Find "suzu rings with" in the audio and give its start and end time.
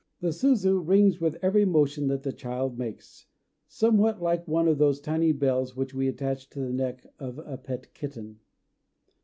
0.29-1.37